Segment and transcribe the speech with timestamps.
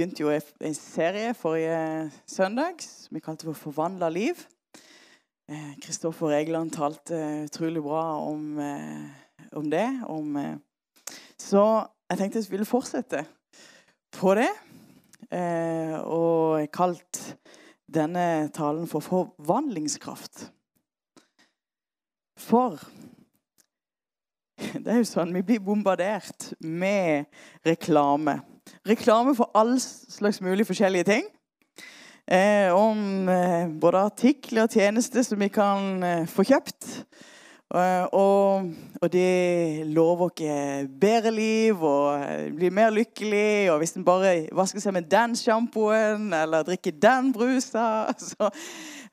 [0.00, 4.46] begynte jo en serie forrige søndag som vi kalte for 'Forvandla liv'.
[5.82, 8.58] Kristoffer Egeland talte utrolig bra om,
[9.52, 10.00] om det.
[10.06, 10.38] Om,
[11.38, 13.26] så jeg tenkte jeg ville fortsette
[14.12, 14.48] på det.
[16.00, 17.36] Og kalt
[17.94, 20.48] denne talen for 'forvandlingskraft'.
[22.38, 22.80] For
[24.82, 27.24] det er jo sånn, Vi blir bombardert med
[27.66, 28.40] reklame.
[28.88, 31.28] Reklame for all slags mulig forskjellige ting.
[32.30, 36.88] Eh, om eh, både artikler og tjenester som vi kan eh, få kjøpt.
[37.70, 43.70] Eh, og, og, det lover oss bedre liv og eh, blir mer lykkelig.
[43.70, 48.50] Og hvis en bare vasker seg med den sjampoen eller drikker den brusa, så,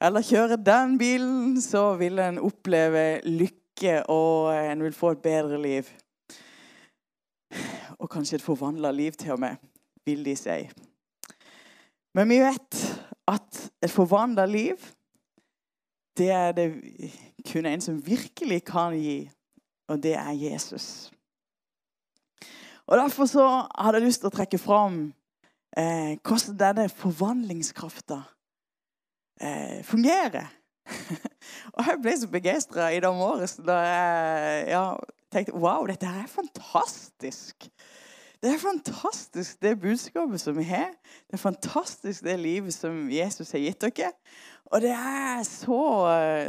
[0.02, 5.62] eller kjører den bilen, så vil en oppleve lykke og en vil få et bedre
[5.62, 5.90] liv.
[7.98, 9.56] Og kanskje et forvandla liv til og med,
[10.06, 10.60] vil de si.
[12.16, 12.78] Men vi vet
[13.28, 14.78] at et forvandla liv,
[16.18, 16.68] det er det
[17.52, 19.30] kun en som virkelig kan gi,
[19.88, 21.12] og det er Jesus.
[22.88, 25.00] Og Derfor så hadde jeg lyst til å trekke fram
[25.78, 28.22] eh, hvordan denne forvandlingskrafta
[29.42, 30.48] eh, fungerer.
[31.76, 34.86] og jeg ble så begeistra i dag morges da jeg ja,
[35.34, 37.70] tenkte wow, dette her er fantastisk.
[38.38, 40.92] Det er fantastisk, det budskapet som vi har.
[41.26, 44.12] Det er fantastisk, det livet som Jesus har gitt dere.
[44.72, 45.80] Og det er så,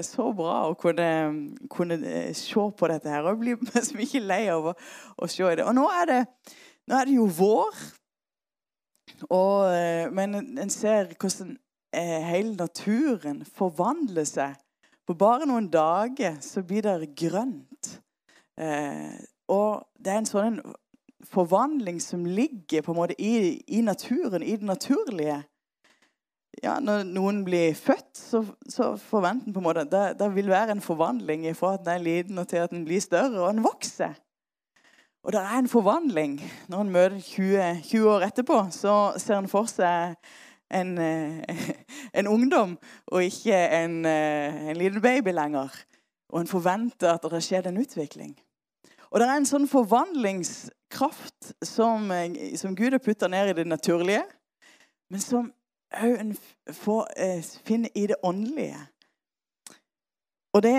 [0.05, 1.07] så bra å kunne,
[1.71, 1.99] kunne,
[2.37, 3.25] se på dette her.
[3.25, 4.75] Og bli så mye lei av å,
[5.17, 5.65] å se det.
[5.65, 6.21] Og nå er det,
[6.91, 7.81] nå er det jo vår.
[9.31, 11.57] Og, men en ser hvordan
[11.97, 14.59] eh, hele naturen forvandler seg.
[15.09, 17.95] På bare noen dager så blir det grønt.
[18.59, 19.15] Eh,
[19.49, 20.61] og det er en sånn
[21.29, 25.41] forvandling som ligger på en måte i, i naturen, i det naturlige.
[26.63, 30.51] Ja, når noen blir født, så, så forventer en på en måte det, det vil
[30.51, 33.55] være en forvandling fra at den er liten og til at den blir større, og
[33.55, 34.17] den vokser.
[35.23, 36.39] Og det er en forvandling.
[36.69, 40.17] Når en møter 20, 20 år etterpå, så ser en for seg
[40.71, 41.59] en, eh,
[42.19, 45.75] en ungdom og ikke en, eh, en, liten baby lenger.
[46.29, 48.35] Og en forventer at det har skjedd en utvikling.
[49.11, 53.67] Og det er en sånn forvandlingskraft som, eh, som Gud har putta ned i det
[53.67, 54.25] naturlige,
[55.11, 55.53] men som
[55.97, 56.37] òg en
[56.73, 57.07] får,
[57.65, 58.79] finner i det åndelige.
[60.53, 60.75] Og det,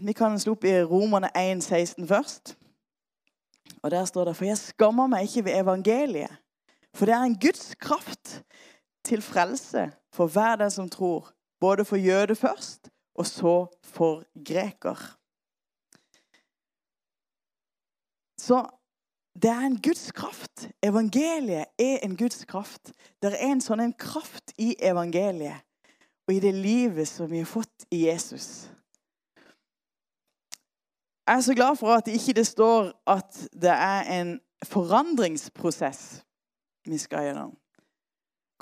[0.00, 2.56] Vi kan slå opp i Romerne 1, 16 først.
[3.82, 6.36] Og Der står det For jeg skammer meg ikke ved evangeliet,
[6.94, 8.42] for det er en Guds kraft
[9.04, 11.32] til frelse for hver den som tror.
[11.60, 15.16] Både for jøde først, og så for greker.
[18.38, 18.62] Så
[19.42, 20.68] det er en Guds kraft.
[20.82, 22.92] Evangeliet er en Guds kraft.
[23.22, 25.62] Det er en sånn en kraft i evangeliet
[26.26, 28.66] og i det livet som vi har fått i Jesus.
[31.26, 34.32] Jeg er så glad for at det ikke står at det er en
[34.66, 36.22] forandringsprosess
[36.86, 37.54] vi skal gjennom.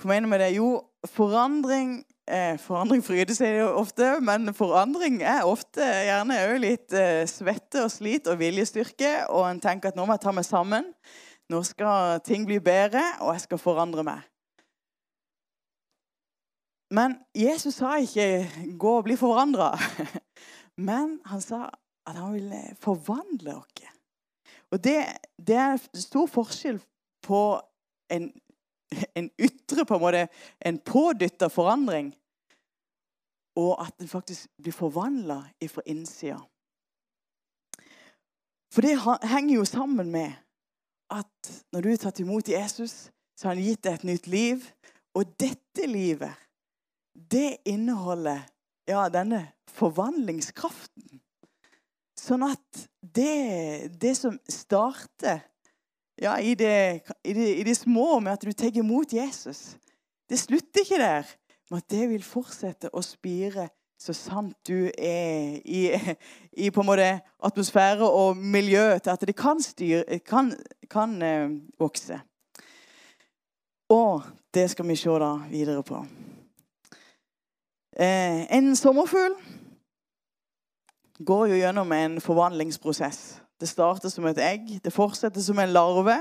[0.00, 0.54] Hva mener med det?
[0.56, 6.96] Jo, forandring eh, Forandring fryder seg jo ofte, men forandring er ofte gjerne òg litt
[6.96, 9.12] eh, svette og slit og viljestyrke.
[9.28, 10.88] Og en tenker at nå må jeg ta meg sammen.
[11.52, 14.22] Nå skal ting bli bedre, og jeg skal forandre meg.
[16.94, 18.48] Men Jesus sa ikke
[18.78, 19.74] 'gå og bli forandra'.
[20.88, 21.68] Men han sa
[22.06, 23.90] at han ville forvandle oss.
[24.70, 25.04] Og det,
[25.38, 26.80] det er stor forskjell
[27.22, 27.60] på
[28.10, 28.32] en
[29.14, 30.26] en ytre på en måte,
[30.60, 32.12] en pådytta forandring,
[33.56, 35.40] og at den faktisk blir forvandla
[35.70, 36.40] fra innsida.
[38.74, 38.98] For det
[39.30, 40.32] henger jo sammen med
[41.14, 44.64] at når du er tatt imot Jesus, så har han gitt deg et nytt liv.
[45.14, 46.34] Og dette livet,
[47.14, 48.42] det inneholder
[48.90, 51.20] ja, denne forvandlingskraften.
[52.18, 55.44] Sånn at det, det som starter
[56.20, 59.76] ja, i, det, i, det, i det små med at du tar imot Jesus.
[60.30, 61.30] Det slutter ikke der,
[61.70, 63.68] men at det vil fortsette å spire
[64.04, 65.86] så sant du er i,
[66.52, 67.08] i på en måte
[67.44, 70.52] atmosfære og miljø til at det kan, styre, kan,
[70.90, 72.18] kan eh, vokse.
[73.88, 74.22] Og
[74.54, 76.02] det skal vi se da videre på.
[77.96, 79.38] Eh, en sommerfugl
[81.24, 83.43] går jo gjennom en forvandlingsprosess.
[83.60, 86.16] Det starter som et egg, det fortsetter som en larve.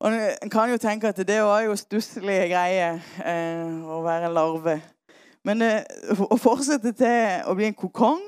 [0.00, 0.12] Og
[0.42, 4.78] En kan jo tenke at det var jo stusslige greier eh, å være en larve.
[5.44, 5.84] Men eh,
[6.20, 8.22] å fortsette til å bli en kokong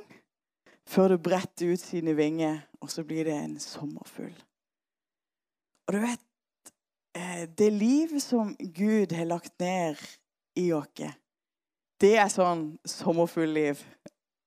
[0.88, 4.34] før det bretter ut sine vinger, og så blir det en sommerfugl.
[5.86, 6.72] Og du vet
[7.16, 10.00] eh, det livet som Gud har lagt ned
[10.58, 11.04] i oss,
[12.02, 13.78] det er sånn sommerfull-liv.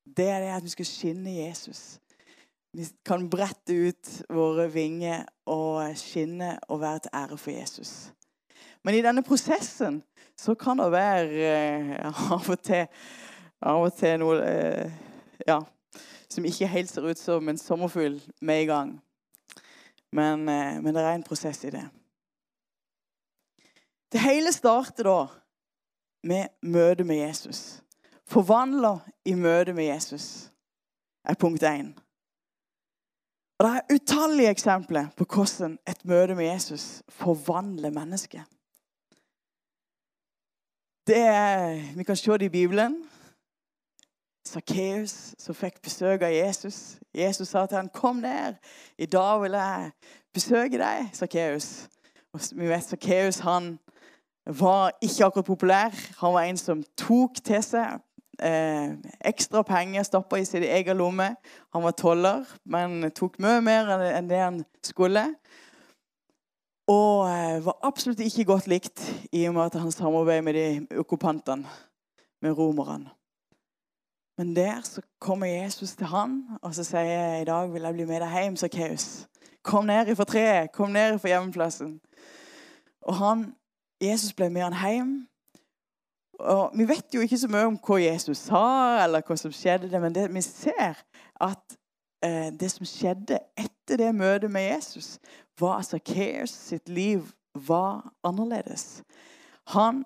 [0.06, 1.96] Det er det at vi skal skinne Jesus.
[2.76, 7.92] Vi kan brette ut våre vinger og skinne og være til ære for Jesus.
[8.84, 10.02] Men i denne prosessen
[10.36, 11.94] så kan det være eh,
[12.36, 12.84] av og til,
[13.64, 14.92] av og til noe eh,
[15.48, 15.62] ja,
[16.28, 18.94] som ikke helt ser ut som en sommerfugl med i gang.
[20.12, 21.88] Men, eh, men det er en prosess i det.
[24.12, 25.20] Det hele starter da
[26.28, 27.80] med møtet med Jesus.
[28.28, 30.50] Forvandler i møte med Jesus
[31.24, 31.96] er punkt én.
[33.58, 38.44] Og Det er utallige eksempler på hvordan et møte med Jesus forvandler mennesket.
[41.08, 43.04] Det er, Vi kan se det i Bibelen.
[44.46, 47.00] Sakkeus som fikk besøk av Jesus.
[47.14, 48.54] Jesus sa til ham, 'Kom ned.
[48.98, 49.92] I dag vil jeg
[50.34, 51.88] besøke deg, Sakkeus.'
[52.52, 53.80] Vi vet Sakkeus han
[54.46, 55.90] var ikke akkurat populær.
[56.20, 58.00] Han var en som tok til seg
[58.44, 58.96] eh,
[59.26, 61.36] ekstra penger, stoppa i sin egen lomme.
[61.74, 65.28] Han var toller, men tok mye mer enn det han skulle.
[66.92, 69.02] Og eh, var absolutt ikke godt likt
[69.32, 71.66] i og med at han samarbeidet med de okkupantene,
[72.42, 73.10] med romerne.
[74.38, 77.94] Men der så kommer Jesus til han, og så sier jeg, i dag vil jeg
[77.94, 79.28] bli med deg hjem, Sakkeus.
[79.64, 82.00] Kom ned ifra treet, kom ned ifra hjemmeplassen.
[83.02, 83.46] Og han
[84.02, 85.14] Jesus ble med han hjem.
[86.40, 88.66] Og Vi vet jo ikke så mye om hva Jesus sa,
[89.04, 91.00] eller hva som skjedde, men det, vi ser
[91.42, 91.78] at
[92.26, 95.16] eh, det som skjedde etter det møtet med Jesus,
[95.60, 97.24] var at Sakkeus sitt liv
[97.56, 99.04] var annerledes.
[99.72, 100.04] Han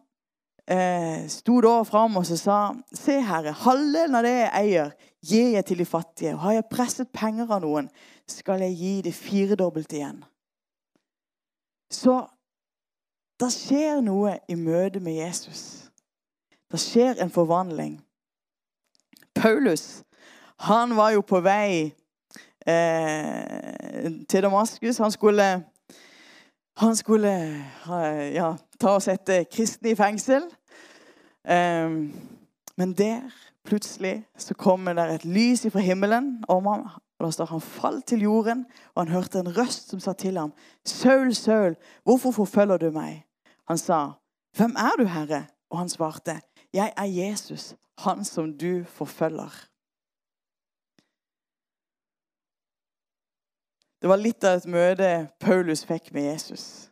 [0.70, 2.60] eh, sto da fram og sa
[2.94, 4.92] Se, Herre, halvdelen av det jeg eier,
[5.26, 6.36] gir jeg til de fattige.
[6.38, 7.90] Og har jeg presset penger av noen,
[8.30, 10.22] skal jeg gi det firedobbelt igjen.
[11.90, 12.22] Så
[13.40, 15.79] det skjer noe i møte med Jesus.
[16.72, 17.98] Det skjer en forvandling.
[19.36, 20.04] Paulus
[20.60, 21.94] han var jo på vei
[22.68, 24.98] eh, til Damaskus.
[25.00, 25.46] Han skulle,
[26.78, 27.32] han skulle
[28.36, 28.50] ja,
[28.80, 30.50] ta og sette kristne i fengsel.
[31.48, 31.88] Eh,
[32.76, 33.32] men der,
[33.64, 36.84] plutselig, så kommer det et lys fra himmelen om ham.
[37.20, 40.38] Og da står Han falt til jorden, og han hørte en røst som sa til
[40.38, 40.54] ham,
[40.86, 43.26] 'Saul, Saul, hvorfor forfølger du meg?'
[43.68, 44.12] Han sa,
[44.56, 46.42] 'Hvem er du, Herre?' Og han svarte,
[46.74, 49.70] 'Jeg er Jesus, han som du forfølger.'
[54.02, 56.92] Det var litt av et møte Paulus fikk med Jesus.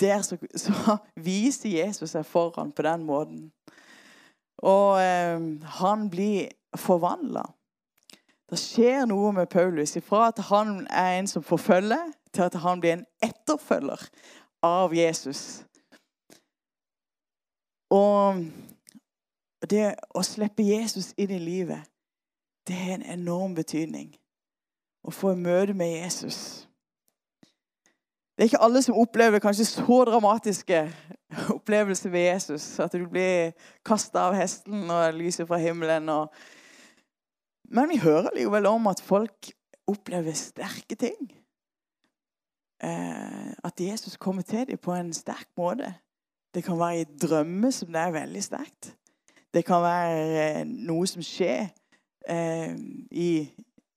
[0.00, 0.98] Der så, så
[1.28, 3.48] viser Jesus seg foran på den måten.
[4.62, 5.40] Og eh,
[5.80, 7.42] han blir forvandla.
[8.50, 9.96] Det skjer noe med Paulus.
[10.06, 14.08] Fra at han er en som forfølger, til at han blir en etterfølger
[14.62, 15.64] av Jesus.
[17.94, 18.42] Og
[19.70, 21.86] det å slippe Jesus inn i livet,
[22.66, 24.14] det har en enorm betydning.
[25.04, 26.38] Å få møte med Jesus.
[28.34, 30.80] Det er ikke alle som opplever kanskje så dramatiske
[31.56, 32.66] opplevelser ved Jesus.
[32.82, 33.52] At du blir
[33.86, 36.08] kasta av hesten og lyset fra himmelen.
[36.08, 36.32] Og...
[37.70, 39.52] Men vi hører likevel om at folk
[39.86, 41.28] opplever sterke ting
[42.82, 45.92] eh, at Jesus kommer til dem på en sterk måte.
[46.54, 48.94] Det kan være i drømmer som det er veldig sterkt.
[49.54, 51.66] Det kan være eh, noe som skjer
[52.28, 52.74] eh,
[53.10, 53.30] i,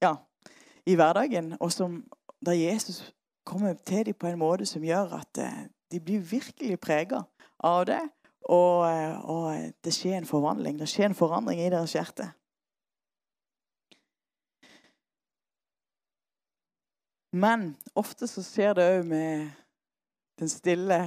[0.02, 0.16] ja,
[0.86, 2.02] i hverdagen, og som
[2.46, 3.02] da Jesus
[3.46, 7.24] kommer til dem på en måte som gjør at eh, de blir virkelig prega
[7.60, 8.02] av det.
[8.48, 10.80] Og, eh, og, det skjer en forvandling.
[10.80, 12.32] Det skjer en forandring i deres hjerte.
[17.38, 19.50] Men ofte så skjer det òg med
[20.40, 21.00] den stille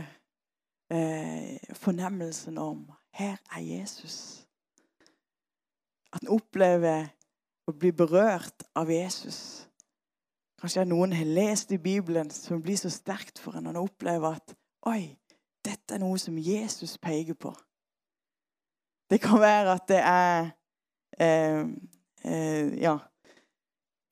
[0.91, 4.47] eh, fornemmelsen om her er Jesus.
[6.13, 7.09] At en opplever
[7.67, 9.69] å bli berørt av Jesus.
[10.61, 14.41] Kanskje noen har lest i Bibelen som blir så sterkt for en, og en opplever
[14.41, 14.57] at
[14.89, 15.13] Oi,
[15.65, 17.51] dette er noe som Jesus peker på.
[19.11, 20.51] Det kan være at det er
[21.21, 21.65] eh,
[22.25, 22.97] eh, Ja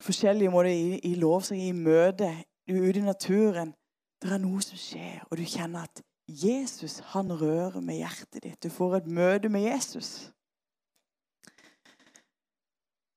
[0.01, 2.31] forskjellige måter i, i lovsang, i møte,
[2.69, 3.75] ute i naturen.
[4.23, 8.59] Det er noe som skjer, og du kjenner at Jesus han rører med hjertet ditt.
[8.63, 10.31] Du får et møte med Jesus.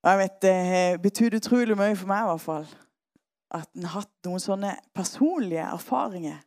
[0.04, 2.70] Jeg vet, Det betyr utrolig mye for meg i hvert fall.
[3.52, 6.40] At en har hatt noen sånne personlige erfaringer.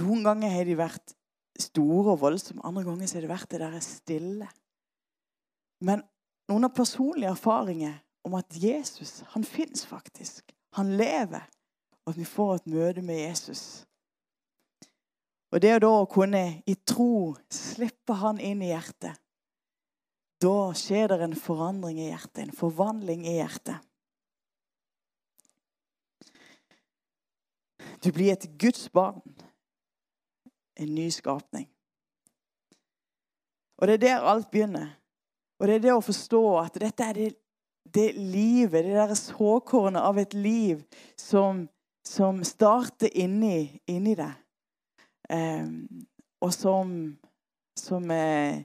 [0.00, 1.14] Noen ganger har de vært
[1.60, 4.48] store og voldsomme, andre ganger har det vært det der stille.
[5.84, 6.02] Men
[6.48, 10.50] noen av personlige erfaringer om at Jesus han fins faktisk.
[10.76, 11.44] Han lever.
[12.06, 13.86] Og at vi får et møte med Jesus.
[15.56, 19.16] Og det å da kunne i tro slippe han inn i hjertet,
[20.36, 23.80] da skjer det en forandring i hjertet, en forvandling i hjertet.
[28.04, 29.24] Du blir et Guds barn,
[30.76, 31.64] en ny skapning.
[33.80, 34.92] Og det er der alt begynner.
[35.56, 37.34] Og det er det å forstå at dette er det,
[37.96, 40.84] det livet, det der såkornet av et liv
[41.16, 41.64] som,
[42.04, 44.36] som starter inni, inni deg.
[46.40, 47.18] Og som,
[47.78, 48.58] som uh,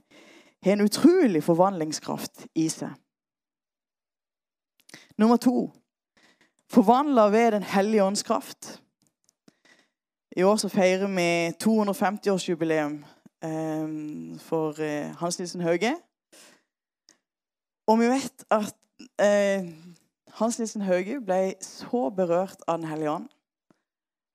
[0.62, 2.92] har en utrolig forvandlingskraft i seg.
[5.18, 5.72] Nummer to
[6.72, 8.82] forvandla ved Den hellige ånds kraft.
[10.36, 13.04] I år så feirer vi 250-årsjubileum
[13.44, 15.96] um, for uh, Hans Nilsen Hauge.
[17.86, 18.74] Og vi vet at
[19.20, 19.68] uh,
[20.32, 23.28] Hans Nilsen Hauge ble så berørt av Den hellige ånd.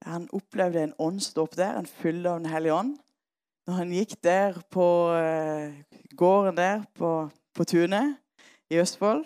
[0.07, 2.97] Han opplevde en åndsdåp der, en fylle av Den hellige ånd.
[3.67, 5.73] Når han gikk der på uh,
[6.15, 8.15] gården der på, på tunet
[8.71, 9.25] i Østfold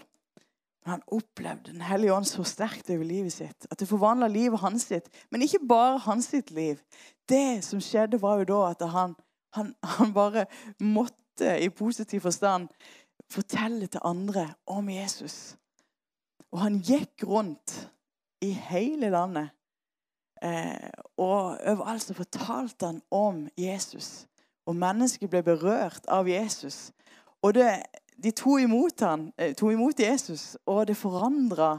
[0.85, 3.67] han opplevde Den hellige ånd så sterkt over livet sitt.
[3.71, 5.09] At det forvandla livet hans sitt.
[5.31, 6.81] Men ikke bare hans sitt liv.
[7.29, 9.15] Det som skjedde, var jo da at han,
[9.53, 10.45] han, han bare
[10.79, 12.69] måtte i positiv forstand
[13.31, 15.55] fortelle til andre om Jesus.
[16.51, 17.89] Og han gikk rundt
[18.41, 19.53] i hele landet.
[20.41, 20.89] Eh,
[21.21, 24.27] og overalt så fortalte han om Jesus.
[24.65, 26.89] Og mennesket ble berørt av Jesus.
[27.41, 27.69] Og det,
[28.17, 31.77] de tok imot, han, eh, tog imot Jesus, og det forandra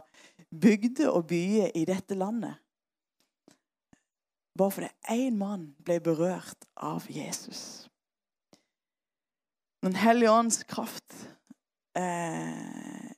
[0.50, 2.54] bygder og byer i dette landet.
[4.58, 7.88] Bare fordi én mann ble berørt av Jesus.
[9.82, 11.14] Den hellige ånds kraft
[11.96, 13.14] eh,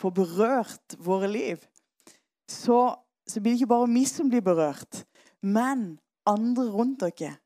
[0.00, 1.60] får berørt våre liv,
[2.48, 2.96] så,
[3.28, 5.04] så, blir det ikke bare vi som blir berørt,
[5.42, 7.36] men andre rundt dere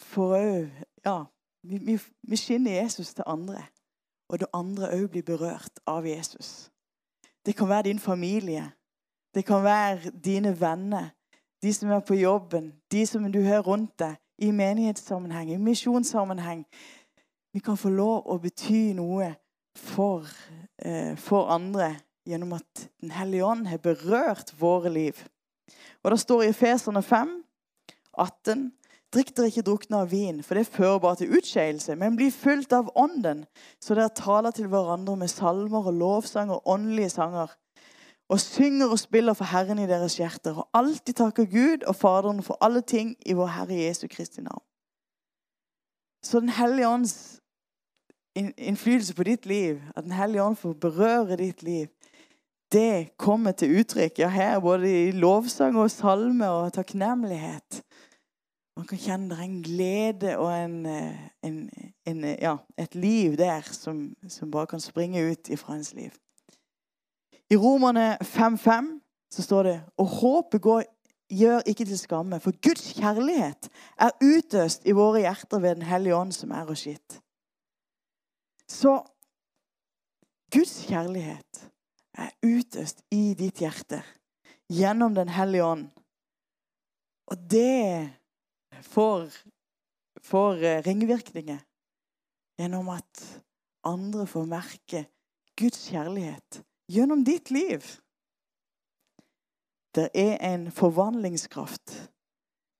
[0.00, 0.68] For òg
[1.04, 1.24] ja,
[1.62, 3.62] vi, vi, vi skinner Jesus til andre,
[4.28, 6.70] og det andre òg blir berørt av Jesus.
[7.46, 8.72] Det kan være din familie.
[9.34, 11.08] Det kan være dine venner,
[11.62, 16.64] de som er på jobben, de som du hører rundt deg, i menighetssammenheng, i misjonssammenheng.
[17.52, 19.34] Vi kan få lov å bety noe
[19.76, 20.24] for,
[20.78, 21.96] eh, for andre
[22.30, 25.18] gjennom at Den hellige ånd har berørt våre liv.
[26.02, 27.42] Og Det står i Efeserne 5,
[28.18, 28.70] 18
[29.10, 32.70] Drikk dere ikke drukne av vin, for det fører bare til utskeielse, men bli fulgt
[32.76, 33.42] av Ånden,
[33.82, 37.50] så dere taler til hverandre med salmer og lovsanger og åndelige sanger.
[38.30, 42.42] Og synger og spiller for Herren i deres hjerter, og alltid takker Gud og Faderen
[42.46, 44.62] for alle ting i vår Herre Jesu Kristi navn.
[46.22, 47.40] Så Den hellige ånds
[48.36, 51.86] innflytelse på ditt liv, at Den hellige ånd får berøre ditt liv,
[52.72, 57.82] det kommer til uttrykk ja, her, både i lovsang og salme og takknemlighet.
[58.78, 61.56] Man kan kjenne det er en glede og en, eh, en,
[62.06, 66.14] en, ja, et liv der som, som, bare kan springe ut ifra ens liv.
[67.50, 68.88] I Romerne 5,5
[69.30, 70.82] så står det Og håpet går,
[71.30, 76.16] gjør ikke til skamme, for Guds kjærlighet er utøst i våre hjerter ved Den hellige
[76.16, 77.20] ånd, som er oss gitt.
[78.68, 79.02] Så
[80.54, 81.70] Guds kjærlighet
[82.18, 84.02] er utøst i ditt hjerte
[84.70, 85.88] gjennom Den hellige ånd.
[87.30, 88.10] Og det
[88.82, 89.30] får,
[90.22, 91.60] får eh, ringvirkninger
[92.60, 93.24] gjennom at
[93.86, 95.04] andre får merke
[95.58, 97.84] Guds kjærlighet gjennom ditt liv.
[99.94, 101.94] Det er en forvandlingskraft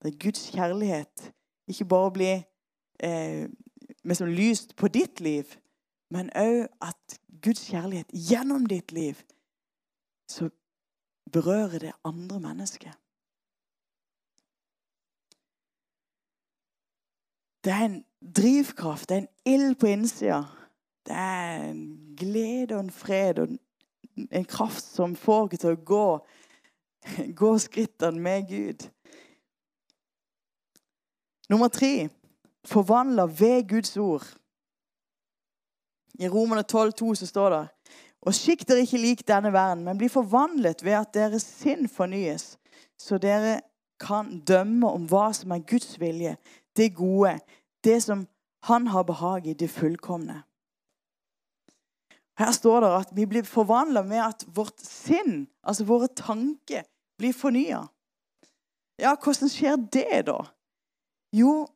[0.02, 1.30] der Guds kjærlighet
[1.70, 2.36] ikke bare blir
[3.02, 3.48] eh,
[4.04, 5.44] liksom lyst på ditt liv,
[6.10, 9.20] men òg at Guds kjærlighet gjennom ditt liv
[10.30, 10.50] så
[11.32, 12.92] berører det andre mennesker.
[17.64, 18.04] Det er en
[18.36, 20.42] drivkraft, det er en ild på innsida.
[21.06, 23.48] Det er en glede og en fred og
[24.30, 26.06] en kraft som får oss til å gå,
[27.42, 28.88] gå skrittene med Gud.
[31.50, 32.08] Nummer tre
[32.64, 34.26] forvandler ved Guds ord.
[36.20, 37.62] I Romerne 12,2 så står det
[38.28, 42.58] Og skikk dere ikke lik denne verden, men bli forvandlet ved at deres sinn fornyes,
[43.00, 43.60] så dere
[44.00, 46.36] kan dømme om hva som er Guds vilje,
[46.76, 47.38] det gode,
[47.84, 48.26] det som
[48.68, 50.42] han har behag i, det fullkomne.
[52.40, 56.84] Her står det at vi blir forvandla med at vårt sinn, altså våre tanker,
[57.20, 57.82] blir fornya.
[59.00, 60.38] Ja, hvordan skjer det, da?
[61.36, 61.66] Jo,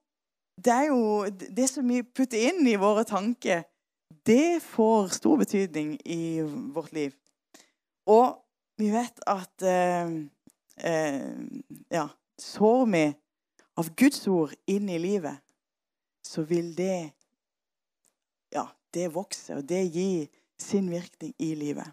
[0.56, 3.64] det er jo det som vi putter inn i våre tanker,
[4.26, 6.40] det får stor betydning i
[6.74, 7.14] vårt liv.
[8.06, 8.36] Og
[8.78, 10.14] vi vet at eh,
[10.82, 11.34] eh,
[11.90, 13.04] Ja, sår vi
[13.76, 15.40] av Guds ord inn i livet,
[16.24, 17.10] så vil det
[18.54, 20.26] ja, det vokse, og det gir
[20.60, 21.90] sin virkning i livet.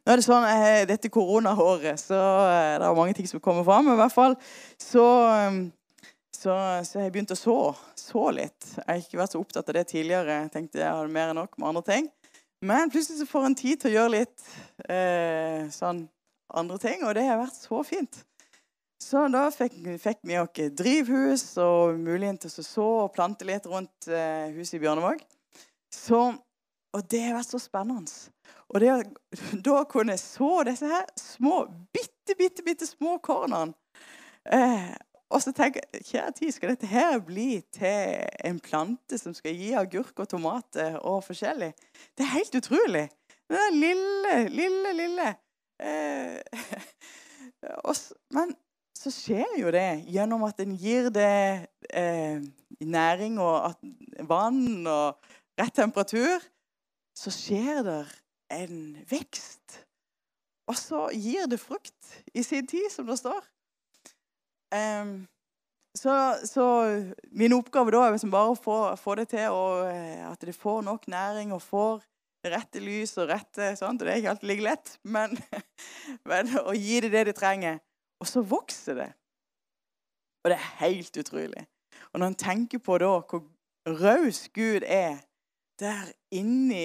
[0.00, 2.16] Nå er det sånn, eh, Dette koronaåret så
[2.48, 3.90] eh, det er mange ting som kommer fram.
[3.92, 4.36] I hvert fall
[4.80, 5.58] så, eh,
[6.40, 6.54] så,
[6.88, 7.58] så jeg begynt å så,
[7.98, 8.70] så litt.
[8.78, 10.38] Jeg har ikke vært så opptatt av det tidligere.
[10.46, 12.08] Jeg tenkte jeg hadde mer enn nok med andre ting.
[12.64, 14.46] Men plutselig så får en tid til å gjøre litt
[14.88, 16.06] eh, sånn
[16.56, 18.22] andre ting, og det har vært så fint.
[19.00, 23.68] Så da fikk, fikk vi oss drivhus og muligheten til å så og plante litt
[23.68, 25.22] rundt eh, huset i Bjørnevåg.
[25.92, 26.20] Så,
[26.96, 28.32] og det har vært så spennende.
[28.68, 28.96] Og det,
[29.68, 33.72] da kunne jeg så disse her små, bitte, bitte, bitte små kornene.
[34.44, 34.92] Eh,
[35.30, 39.54] og så tenker jeg kjære tid, skal dette her bli til en plante som skal
[39.54, 41.70] gi agurk og tomater og forskjellig?
[42.18, 43.04] Det er helt utrolig.
[43.50, 45.28] Det er lille, lille, lille
[45.82, 46.38] eh,
[47.90, 48.54] også, Men
[48.94, 52.42] så skjer jo det gjennom at en gir det eh,
[52.82, 53.86] næring og at,
[54.28, 56.42] vann og rett temperatur.
[57.16, 58.02] Så skjer det
[58.50, 59.80] en vekst.
[60.70, 63.40] Og så gir det frukt i sin tid, som det står.
[64.70, 65.28] Um,
[65.98, 66.64] så, så,
[67.34, 70.54] min oppgave da er liksom bare å få, få det til, og eh, at de
[70.54, 72.04] får nok næring og får
[72.46, 74.00] rette lys og rette sånt.
[74.00, 75.34] Det er ikke alltid like lett, men,
[76.30, 77.80] men å gi det det de trenger.
[78.22, 79.08] Og så vokser det.
[80.44, 81.66] Og det er helt utrolig.
[82.12, 83.44] Og når en tenker på da hvor
[84.00, 85.20] raus Gud er
[85.80, 86.84] der inni,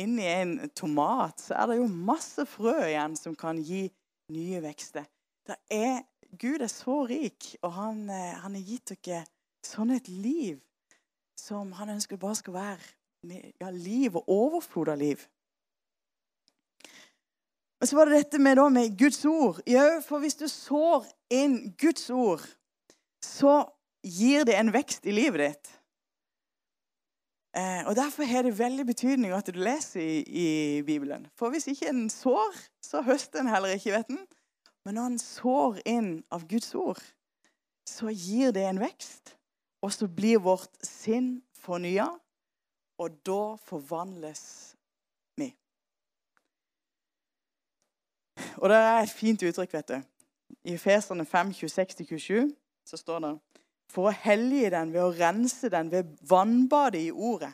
[0.00, 3.84] inni, en tomat så er det jo masse frø igjen som kan gi
[4.32, 5.04] nye vekster.
[5.46, 6.00] Det Er,
[6.40, 9.24] Gud er så rik, og han, eh, han har gitt dere
[9.66, 10.60] sånn et liv
[11.38, 15.26] som han ønsker bare skal være ja, liv og overflod av liv.
[17.80, 19.60] Men så var det dette med, da, med Guds ord.
[19.66, 22.44] Ja, for hvis du sår inn Guds ord,
[23.22, 23.64] så
[24.06, 25.72] gir det en vekst i livet ditt.
[27.58, 30.46] Eh, og Derfor har det veldig betydning at du leser i, i,
[30.86, 31.26] Bibelen.
[31.36, 33.92] For hvis ikke en sår, så høster en heller ikke.
[33.92, 34.22] vet en.
[34.84, 37.00] Men når en sår inn av Guds ord,
[37.88, 39.36] så gir det en vekst.
[39.82, 42.08] Og så blir vårt sinn fornya,
[43.02, 44.44] og da forvandles
[45.38, 45.48] vi.
[48.62, 49.98] Og det er et fint uttrykk, vet du.
[50.70, 52.52] I Feserne 5, 26-27
[52.86, 53.32] så står det
[53.92, 57.52] for å hellige den ved å rense den ved vannbadet i ordet,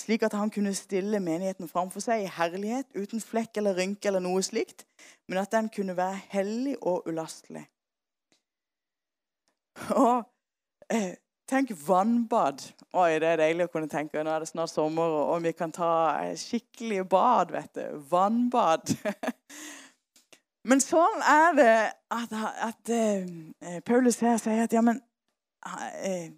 [0.00, 4.22] slik at han kunne stille menigheten framfor seg i herlighet uten flekk eller rynke eller
[4.24, 4.86] noe slikt,
[5.28, 7.66] men at den kunne være hellig og ulastelig.
[9.96, 10.24] Og
[10.92, 11.12] eh,
[11.50, 12.60] Tenk vannbad.
[12.94, 14.20] Oi, det er deilig å kunne tenke.
[14.22, 15.88] Nå er det snart sommer, og vi kan ta
[16.38, 17.96] skikkelig bad, vet du.
[18.12, 18.92] Vannbad.
[20.70, 21.74] Men sånn er det
[22.14, 22.36] at,
[22.68, 25.00] at uh, Paulus her sier at ja, men
[26.04, 26.32] Eh,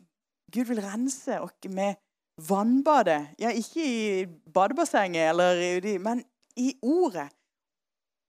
[0.52, 1.94] Gud vil rense oss med
[2.36, 3.28] vannbadet.
[3.38, 6.24] Ja, ikke i badebassenget, eller, i, men
[6.56, 7.28] i ordet.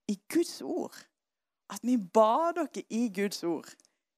[0.08, 0.96] I Guds ord.
[1.70, 3.68] At vi bader oss i Guds ord.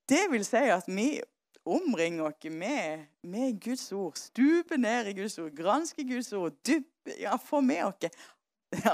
[0.08, 1.20] Det vil si at vi
[1.66, 4.16] omringer oss med, med, Guds ord.
[4.16, 8.10] Stuper ned i Guds ord, gransker Guds ord, dypper, ja, får med oss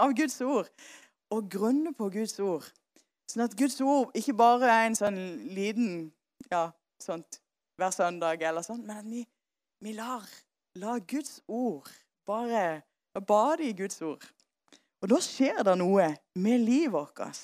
[0.04, 0.68] av Guds ord.
[1.30, 2.68] Og grunner på Guds ord.
[3.28, 5.20] Sånn at Guds ord ikke bare er en sånn
[5.56, 6.10] liten
[6.52, 6.66] ja,
[7.00, 7.40] sånt
[7.80, 9.22] hver søndag, eller sånn, men at vi,
[9.80, 10.26] vi lar,
[10.74, 11.88] lar, Guds ord
[12.26, 12.82] bare
[13.26, 14.24] bade i Guds ord.
[15.02, 17.40] Og da skjer det noe med livet vårt.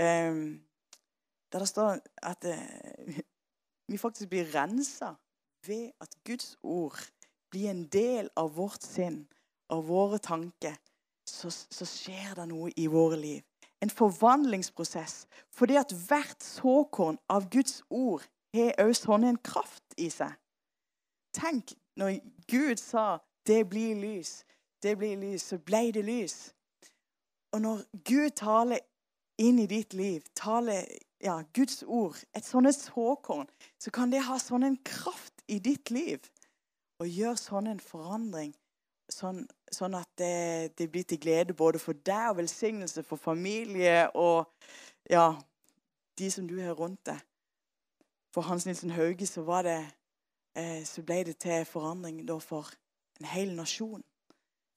[0.00, 0.60] Um,
[1.52, 3.18] der det står at uh,
[3.88, 5.14] vi faktisk blir rensa
[5.66, 6.98] ved at Guds ord
[7.50, 9.26] blir en del av vårt sinn,
[9.68, 10.78] av våre tanker.
[11.28, 13.42] Så, så skjer det noe i våre liv.
[13.82, 15.26] En forvandlingsprosess.
[15.54, 20.32] Fordi at hvert såkorn av Guds ord har også sånn en kraft i seg.
[21.36, 24.44] Tenk når Gud sa 'det blir lys',
[24.82, 26.54] det blir lys, så ble det lys.
[27.52, 28.78] Og når Gud taler
[29.38, 30.84] inn i ditt liv, taler
[31.20, 33.48] ja, Guds ord, et sånt såkorn,
[33.78, 36.18] så kan det ha sånn en kraft i ditt liv
[37.00, 38.54] og gjøre sånn en forandring.
[39.10, 44.04] Sånn, sånn at det, det, blir til glede både for deg og velsignelse for familie
[44.14, 44.46] og
[45.10, 45.34] ja,
[46.18, 47.18] de som du har rundt deg
[48.30, 49.80] for Hans Nilsen Hauge så, var det,
[50.86, 52.70] så ble det til forandring for
[53.20, 54.02] en hel nasjon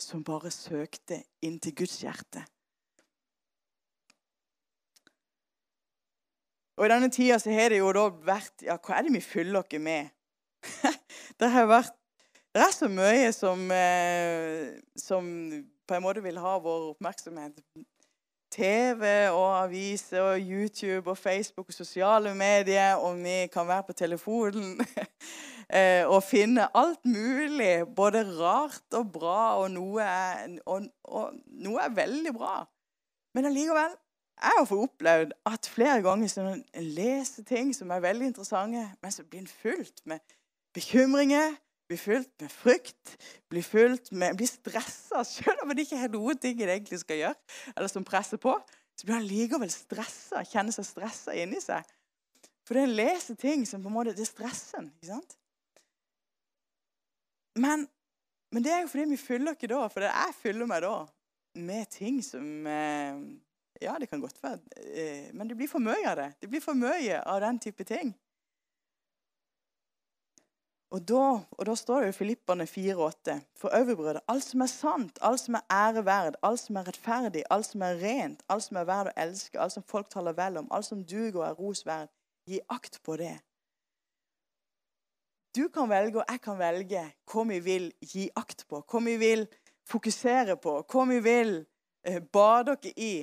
[0.02, 2.44] som bare søkte inn til Guds hjerte.
[6.78, 9.22] Og I denne tida så har det jo da vært Ja, hva er det vi
[9.22, 10.10] fyller oss med?
[11.40, 11.94] det har vært
[12.54, 15.26] det er så mye som, eh, som,
[15.90, 17.58] på en måte vil ha vår oppmerksomhet.
[18.54, 23.94] TV og aviser og YouTube og Facebook og sosiale medier, og vi kan være på
[23.98, 24.80] telefonen
[25.78, 31.34] eh, og finne alt mulig, både rart og bra, og noe er, og, og
[31.66, 32.62] noe er veldig bra.
[33.34, 33.98] Men allikevel
[34.44, 36.64] jeg har fått opplevd at flere ganger som en
[36.96, 40.20] leser ting som er veldig interessante, men så blir en fulgt med
[40.76, 41.54] bekymringer,
[41.94, 43.18] blir fylt med frykt,
[43.54, 47.20] blir fylt med, blir stressa selv om det ikke har noen ting en egentlig skal
[47.20, 48.56] gjøre, eller som presser på.
[48.98, 51.86] Så blir han likevel stressa, kjenner seg stressa inni seg.
[52.64, 54.90] For det en leser ting som på en måte det er stressen.
[54.98, 55.38] ikke sant?
[57.60, 57.88] Men,
[58.54, 60.96] men, det er jo fordi vi fyller ikke da, for jeg fyller meg da
[61.62, 63.20] med ting som eh,
[63.82, 66.30] Ja, det kan godt være eh, Men det blir for mye av det.
[66.42, 68.14] Det blir for mye av den type ting.
[70.94, 71.28] Og da,
[71.58, 75.56] og da står det i Filippane 4,8.: For øverbrødre, alt som er sant, alt som
[75.58, 79.16] er æreverd, alt som er rettferdig, alt som er rent, alt som er verd å
[79.24, 82.14] elske, alt som folk taler vel om, alt som duger og er ros verd,
[82.46, 83.34] gi akt på det.
[85.58, 89.18] Du kan velge, og jeg kan velge, hva vi vil gi akt på, hva vi
[89.18, 89.48] vil
[89.90, 91.56] fokusere på, hva vi vil
[92.06, 93.16] eh, bade dere i.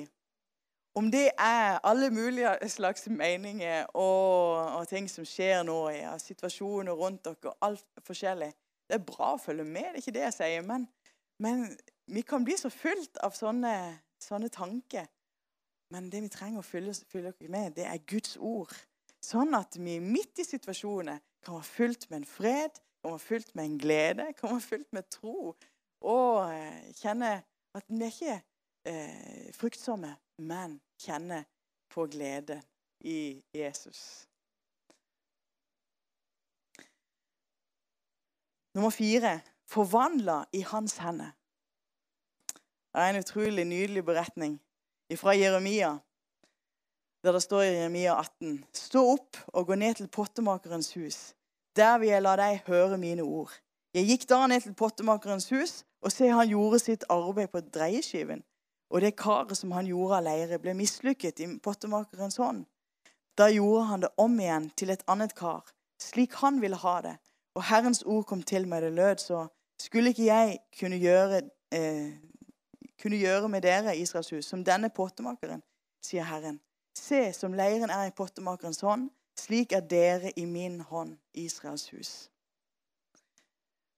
[0.95, 6.91] Om det er alle mulige slags meninger og, og ting som skjer nå, ja, situasjoner
[6.91, 8.51] rundt dere, alt forskjellig
[8.89, 10.65] Det er bra å følge med, det er ikke det jeg sier.
[10.67, 10.87] Men,
[11.39, 11.63] men
[12.11, 13.71] vi kan bli så fylt av sånne,
[14.19, 15.07] sånne, tanker.
[15.95, 18.73] Men det vi trenger å fylle, fylle dere med, det er Guds ord.
[19.23, 23.55] Sånn at vi midt i situasjoner kan være fylt med en fred, kan være fylt
[23.55, 25.53] med en glede, kan være fylt med tro.
[26.01, 27.31] Og eh, kjenne
[27.77, 28.37] at vi er ikke
[28.91, 31.45] eh, fruktsomme, men kjenne
[31.91, 32.61] på glede
[32.99, 34.27] i Jesus.
[38.73, 41.31] Nummer fire forvandla i hans hender.
[42.91, 44.59] Det er en utrolig nydelig beretning
[45.15, 45.97] fra Jeremia,
[47.23, 51.35] der det står i Jeremia 18.: Stå opp og gå ned til pottemakerens hus.
[51.75, 53.51] Der vil jeg la deg høre mine ord.
[53.93, 58.43] Jeg gikk da ned til pottemakerens hus, og se han gjorde sitt arbeid på dreieskiven.
[58.91, 62.65] Og det karet som han gjorde av leire, ble mislykket i pottemakerens hånd.
[63.39, 65.63] Da gjorde han det om igjen til et annet kar,
[66.01, 67.15] slik han ville ha det.
[67.55, 69.45] Og Herrens ord kom til meg, det lød så.
[69.79, 72.11] Skulle ikke jeg kunne gjøre, eh,
[73.01, 75.63] kunne gjøre med dere, Israels hus, som denne pottemakeren,
[76.03, 76.59] sier Herren.
[76.95, 82.29] Se, som leiren er i pottemakerens hånd, slik er dere i min hånd, Israels hus.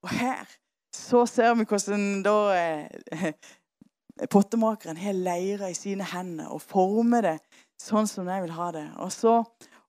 [0.04, 0.46] Og her
[0.94, 3.34] så ser vi hvordan da eh,
[4.30, 7.38] pottemakeren har leira i sine hender og former det
[7.82, 8.86] sånn som jeg vil ha det.
[9.02, 9.40] Og så,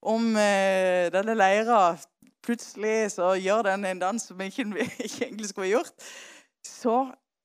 [0.05, 1.95] om eh, denne leira
[2.45, 4.67] plutselig så gjør den en dans som ikke,
[5.07, 6.09] ikke egentlig skulle ha gjort,
[6.65, 6.97] så,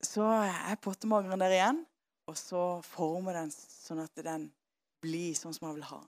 [0.03, 1.83] så er pottemakeren der igjen,
[2.29, 4.49] og så former den sånn at den
[5.03, 5.99] blir sånn som man vil ha.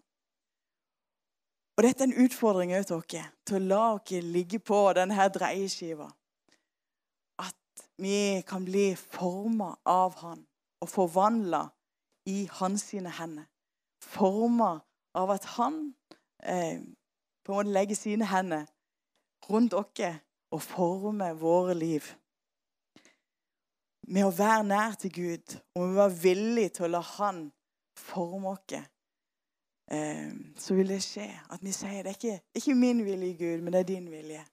[1.79, 6.05] Og Dette er en utfordring til dere, til å la dere ligge på denne dreieskiva.
[7.41, 10.43] At vi kan bli forma av Han
[10.81, 11.67] og forvandla
[12.25, 13.45] i hans sine hender.
[14.01, 14.79] Forma
[15.13, 15.93] av at han
[16.43, 16.81] eh,
[17.45, 18.65] på en måte legger sine hender
[19.49, 20.01] rundt oss
[20.51, 22.03] og former våre liv.
[24.07, 27.45] Med å være nær til Gud og med å være villig til å la Han
[27.97, 28.73] forme oss,
[29.91, 33.61] eh, så vil det skje at vi sier det er ikke, ikke min vilje, Gud,
[33.61, 34.43] men det er din vilje.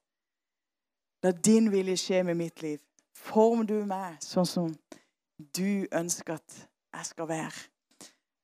[1.22, 2.78] La din vilje skje med mitt liv.
[3.14, 4.74] Form du meg sånn som
[5.38, 7.52] du ønsker at jeg skal være.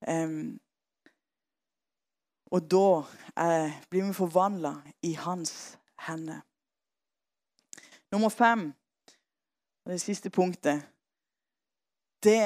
[0.09, 0.61] Um,
[2.55, 2.89] og da
[3.41, 6.41] eh, blir vi forvandla i hans hender.
[8.13, 8.73] Nummer fem,
[9.87, 10.85] det siste punktet,
[12.23, 12.39] det,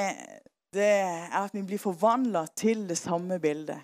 [0.73, 3.79] det er at vi blir forvandla til det samme bildet.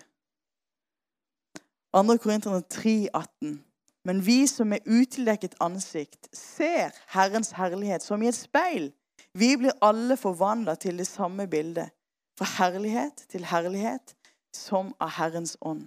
[1.94, 2.16] 2.
[2.16, 3.64] Korinterne 3, 18.
[4.04, 8.92] Men vi som er utildekket ansikt ser Herrens herlighet som i et speil,
[9.38, 11.92] vi blir alle forvandla til det samme bildet.
[12.38, 14.14] Fra herlighet til herlighet,
[14.52, 15.86] som av Herrens ånd.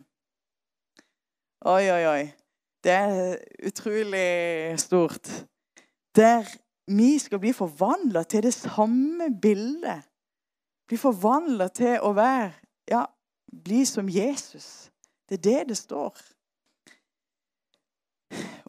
[1.65, 2.23] Oi, oi, oi.
[2.83, 5.29] Det er utrolig stort.
[6.15, 6.47] Der
[6.89, 10.01] vi skal bli forvandla til det samme bildet.
[10.87, 12.51] Bli forvandla til å være
[12.89, 13.03] Ja,
[13.63, 14.89] bli som Jesus.
[15.29, 16.15] Det er det det står.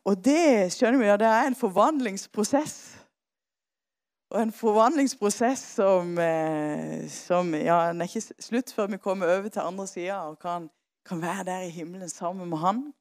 [0.04, 2.89] Og det skjønner vi, ja, det er en forvandlingsprosess.
[4.30, 9.60] Og en forvandlingsprosess som, eh, som ja, er ikke slutt før vi kommer over til
[9.60, 10.70] andre sida og kan,
[11.04, 12.94] kan, være der i himmelen sammen med Han.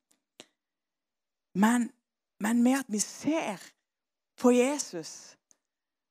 [1.55, 1.91] Men,
[2.39, 3.61] men, med at vi ser
[4.37, 5.37] på Jesus,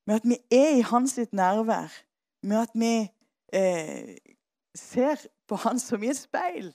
[0.06, 1.90] med at vi er i hans sitt nærvær,
[2.42, 3.10] med at vi
[3.52, 4.16] eh,
[4.74, 6.74] ser på han som i et speil,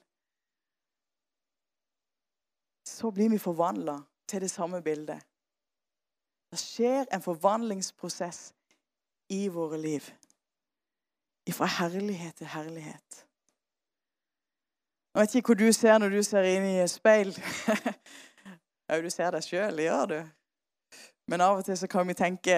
[2.86, 5.24] så blir vi forvandla til det samme bildet.
[6.54, 8.52] Det skjer en forvandlingsprosess
[9.34, 10.06] i våre liv.
[11.50, 13.24] Fra herlighet til herlighet.
[15.14, 17.34] Jeg vet ikke hvor du ser når du ser inn i speil.
[18.90, 20.20] Au, du ser deg sjøl, gjør du?
[21.32, 22.58] Men av og til så kan vi tenke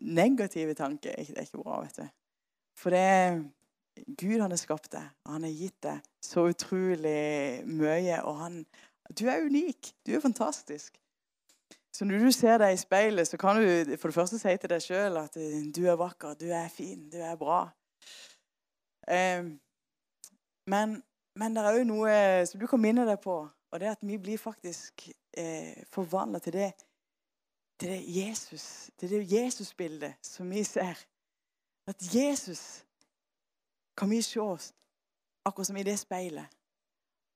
[0.00, 1.12] negative tanker.
[1.16, 2.06] Det er ikke bra, vet du.
[2.78, 3.36] For det er
[4.16, 8.22] Gud han har skapt deg, og han har gitt deg så utrolig mye.
[8.24, 8.62] Og han
[9.12, 9.92] Du er unik.
[10.06, 10.96] Du er fantastisk.
[11.94, 14.70] Så når du ser deg i speilet, så kan du for det første si til
[14.70, 15.36] deg sjøl at
[15.74, 17.62] du er vakker, du er fin, du er bra.
[20.68, 20.98] men,
[21.34, 24.04] men det er òg noe som du kan minne deg på, og det er at
[24.04, 26.72] vi blir faktisk eh, forvandla til det
[27.78, 30.98] til det Jesus, til det Jesusbildet som vi ser.
[31.86, 32.84] At Jesus
[33.96, 34.74] kan vi se oss
[35.44, 36.46] akkurat som i det speilet.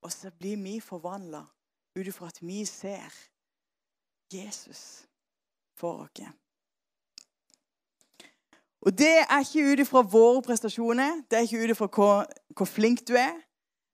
[0.03, 1.45] Og så blir vi forvandla
[1.97, 3.15] ut ifra at vi ser
[4.33, 5.07] Jesus
[5.77, 6.33] for oss.
[8.83, 12.67] Og det er ikke ut ifra våre prestasjoner, det er ikke ut ifra hvor, hvor,
[12.67, 13.37] flink du er.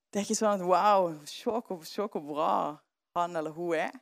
[0.08, 2.52] Det er ikke sånn at Wow, se hvor, se hvor bra
[3.18, 3.92] han eller hun er.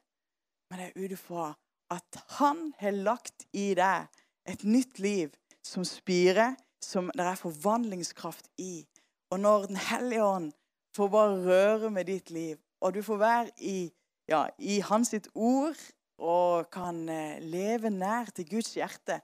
[0.70, 1.48] Men det er ut ifra
[1.90, 4.06] at han har lagt i deg
[4.46, 5.34] et nytt liv
[5.66, 8.86] som spirer, som det er forvandlingskraft i.
[9.30, 10.52] Og når Den hellige ånd
[10.94, 13.90] får bare røre med ditt liv, og du får være i,
[14.28, 15.74] ja, i hans sitt ord
[16.18, 19.20] og kan eh, leve nær til Guds hjerte,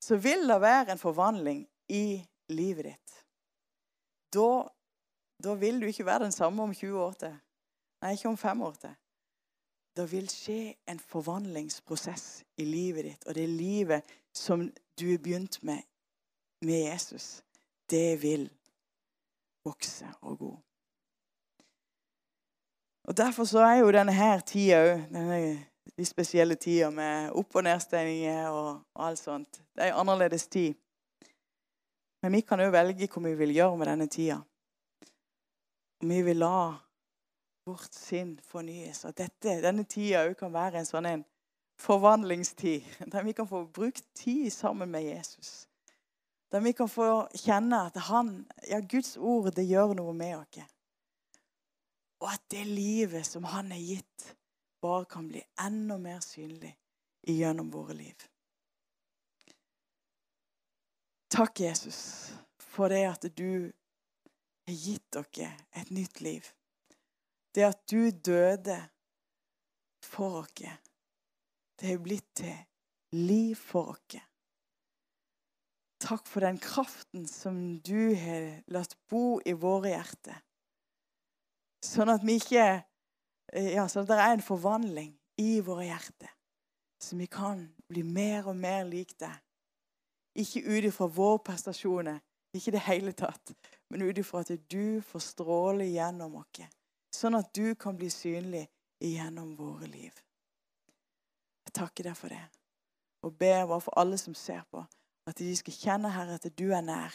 [0.00, 3.16] så vil det være en forvandling i livet ditt.
[4.32, 4.64] Da,
[5.42, 7.36] da vil du ikke være den samme om 20 år til.
[8.00, 8.96] Nei, ikke om fem år til.
[9.96, 13.26] Det vil skje en forvandlingsprosess i livet ditt.
[13.26, 14.62] Og det livet som
[14.96, 15.82] du har begynt med
[16.60, 17.42] med Jesus,
[17.90, 18.50] det vil
[19.64, 20.60] vokse og gå.
[23.04, 25.56] Og Derfor så er jo denne her tida òg,
[25.96, 30.46] de spesielle tider med opp- og nedstengninger og, og alt sånt, det er en annerledes
[30.46, 30.74] tid.
[32.22, 34.40] Men vi kan jo velge hva vi vil gjøre med denne tida.
[36.00, 36.76] Vi vil la
[37.68, 39.04] vårt sinn fornyes.
[39.08, 41.24] At dette, denne tida òg kan være en sånn en
[41.80, 42.84] forvandlingstid.
[43.12, 45.66] Der vi kan få brukt tid sammen med Jesus.
[46.52, 50.76] Der vi kan få kjenne at han, ja, Guds ord det gjør noe med oss.
[52.20, 54.24] Og at det livet som han har gitt,
[54.80, 56.72] bare kan bli enda mer synlig
[57.26, 58.26] gjennom våre liv.
[61.30, 63.70] Takk, Jesus, for det at du
[64.66, 66.48] har gitt dere et nytt liv.
[67.54, 68.78] Det at du døde
[70.02, 70.78] for dere,
[71.78, 72.56] det har blitt til
[73.16, 74.26] liv for dere.
[76.00, 80.38] Takk for den kraften som du har latt bo i våre hjerter.
[81.84, 82.64] Sånn at vi ikke
[83.50, 86.30] Ja, sånn at det er en forvandling i våre hjerter.
[87.02, 89.38] Så vi kan bli mer og mer lik deg.
[90.38, 92.20] Ikke ut ifra våre prestasjoner,
[92.54, 93.52] ikke i det hele tatt,
[93.90, 96.62] men ut ifra at du får stråle gjennom oss.
[97.10, 98.68] Sånn at du kan bli synlig
[99.02, 100.14] gjennom våre liv.
[101.66, 102.44] Jeg takker deg for det,
[103.26, 104.84] og ber bare for alle som ser på.
[105.26, 107.14] At de skal kjenne, Herre, at du er nær.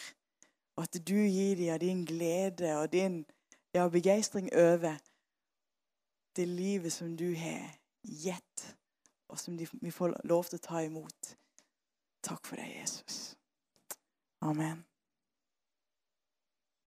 [0.76, 3.22] Og at du gir dem av din glede og din
[3.74, 5.00] ja, begeistring over
[6.36, 7.70] det livet som du har
[8.02, 8.66] gitt,
[9.28, 11.32] og som vi får lov til å ta imot.
[12.26, 13.36] Takk for det, Jesus.
[14.44, 14.84] Amen.